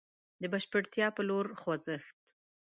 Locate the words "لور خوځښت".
1.29-2.13